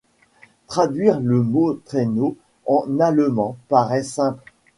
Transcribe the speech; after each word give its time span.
Traduire 0.65 1.19
le 1.19 1.43
mot 1.43 1.75
traîneau 1.75 2.35
en 2.65 2.99
allemand 2.99 3.55
paraît 3.67 4.01
simple. 4.01 4.41